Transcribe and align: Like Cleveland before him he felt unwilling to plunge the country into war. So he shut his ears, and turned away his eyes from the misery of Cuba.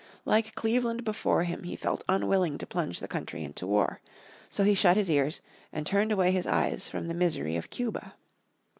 Like 0.25 0.55
Cleveland 0.55 1.03
before 1.03 1.43
him 1.43 1.61
he 1.61 1.75
felt 1.75 2.03
unwilling 2.09 2.57
to 2.57 2.65
plunge 2.65 2.99
the 2.99 3.07
country 3.07 3.43
into 3.43 3.67
war. 3.67 4.01
So 4.49 4.63
he 4.63 4.73
shut 4.73 4.97
his 4.97 5.11
ears, 5.11 5.41
and 5.71 5.85
turned 5.85 6.11
away 6.11 6.31
his 6.31 6.47
eyes 6.47 6.89
from 6.89 7.07
the 7.07 7.13
misery 7.13 7.55
of 7.55 7.69
Cuba. 7.69 8.15